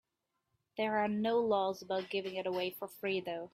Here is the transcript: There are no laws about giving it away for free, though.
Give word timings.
There 0.77 0.97
are 0.97 1.07
no 1.07 1.37
laws 1.37 1.83
about 1.83 2.09
giving 2.09 2.33
it 2.33 2.47
away 2.47 2.71
for 2.71 2.87
free, 2.87 3.19
though. 3.19 3.49